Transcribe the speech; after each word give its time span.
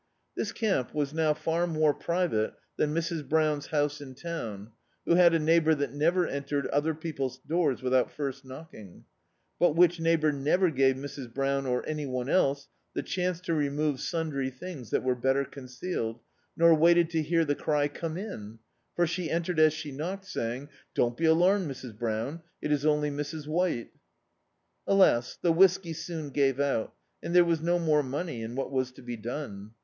Tliis 0.35 0.51
camp 0.55 0.95
was 0.95 1.13
now 1.13 1.35
far 1.35 1.67
more 1.67 1.93
private 1.93 2.55
than 2.75 2.91
Mrs. 2.91 3.29
Brown's 3.29 3.67
house 3.67 4.01
in 4.01 4.15
town, 4.15 4.71
who 5.05 5.13
had 5.13 5.35
a 5.35 5.37
neighbour 5.37 5.75
that 5.75 5.93
never 5.93 6.25
entered 6.25 6.65
other 6.69 6.95
people's 6.95 7.37
doors 7.37 7.83
without 7.83 8.09
first 8.09 8.43
knocking; 8.43 9.05
but 9.59 9.75
which 9.75 9.99
neighbour 9.99 10.31
never 10.31 10.71
gave 10.71 10.95
Mrs. 10.95 11.31
Brown, 11.31 11.67
or 11.67 11.85
any 11.87 12.07
one 12.07 12.29
else, 12.29 12.67
the 12.95 13.03
chance 13.03 13.39
to 13.41 13.53
remove 13.53 13.99
sundry 13.99 14.49
things 14.49 14.89
that 14.89 15.03
were 15.03 15.13
better 15.13 15.45
concealed, 15.45 16.19
nor 16.57 16.73
waited 16.73 17.11
to 17.11 17.21
hear 17.21 17.45
the 17.45 17.53
cry 17.53 17.87
"come 17.87 18.17
in"; 18.17 18.57
for 18.95 19.05
she 19.05 19.29
entered 19.29 19.59
as 19.59 19.71
she 19.71 19.91
knocked, 19.91 20.25
saying— 20.25 20.67
"Don't 20.95 21.15
be 21.15 21.25
alarmed, 21.25 21.69
Mrs. 21.69 21.95
Brown, 21.95 22.41
it 22.59 22.71
is 22.71 22.87
only 22.87 23.11
Mrs. 23.11 23.45
White." 23.47 23.91
Alas, 24.87 25.37
the 25.39 25.51
whisky 25.53 25.93
soon 25.93 26.31
gave 26.31 26.59
out, 26.59 26.95
and 27.21 27.35
there 27.35 27.45
was 27.45 27.61
no 27.61 27.77
more 27.77 28.01
money, 28.01 28.41
and 28.41 28.57
what 28.57 28.71
was 28.71 28.91
to 28.93 29.03
be 29.03 29.15
done? 29.15 29.75